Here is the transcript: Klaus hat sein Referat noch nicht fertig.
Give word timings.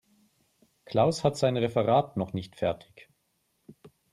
Klaus 0.85 1.23
hat 1.23 1.37
sein 1.37 1.57
Referat 1.57 2.17
noch 2.17 2.33
nicht 2.33 2.55
fertig. 2.55 3.07